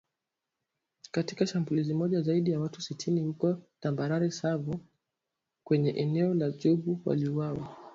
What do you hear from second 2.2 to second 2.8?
zaidi ya